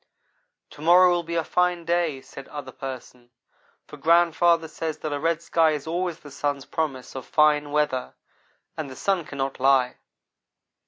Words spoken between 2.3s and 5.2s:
Other person, "for grandfather says that a